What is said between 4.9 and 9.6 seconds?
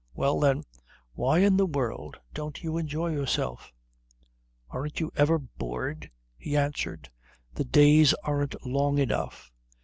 you ever bored?" he answered. "The days aren't long enough."